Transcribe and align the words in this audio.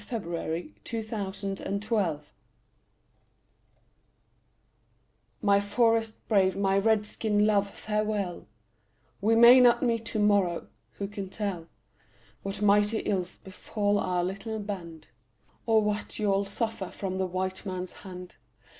A 0.01 0.03
CRY 0.03 0.73
FROM 0.83 1.29
AN 1.51 1.57
INDIAN 1.63 1.79
WIFE 1.91 2.33
My 5.43 5.61
forest 5.61 6.15
brave, 6.27 6.57
my 6.57 6.79
Red 6.79 7.05
skin 7.05 7.45
love, 7.45 7.69
farewell; 7.69 8.47
We 9.21 9.35
may 9.35 9.59
not 9.59 9.83
meet 9.83 10.03
to 10.05 10.17
morrow; 10.17 10.69
who 10.93 11.07
can 11.07 11.29
tell 11.29 11.67
What 12.41 12.63
mighty 12.63 13.01
ills 13.01 13.37
befall 13.37 13.99
our 13.99 14.23
little 14.23 14.57
band, 14.59 15.09
Or 15.67 15.83
what 15.83 16.17
you'll 16.17 16.45
suffer 16.45 16.89
from 16.89 17.19
the 17.19 17.27
white 17.27 17.63
man's 17.63 17.91
hand? 17.93 18.37